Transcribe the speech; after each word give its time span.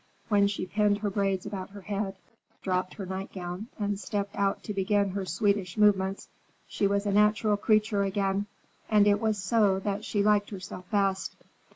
When 0.29 0.47
she 0.47 0.65
pinned 0.65 0.97
her 0.97 1.11
braids 1.11 1.45
about 1.45 1.69
her 1.69 1.81
head, 1.81 2.15
dropped 2.63 2.95
her 2.95 3.05
nightgown 3.05 3.67
and 3.77 3.99
stepped 3.99 4.35
out 4.35 4.63
to 4.63 4.73
begin 4.73 5.11
her 5.11 5.27
Swedish 5.27 5.77
movements, 5.77 6.27
she 6.67 6.87
was 6.87 7.05
a 7.05 7.11
natural 7.11 7.55
creature 7.55 8.01
again, 8.01 8.47
and 8.89 9.05
it 9.05 9.21
was 9.21 9.37
so 9.37 9.77
that 9.81 10.03
she 10.03 10.23
liked 10.23 10.49
herself 10.49 10.89
best. 10.89 11.35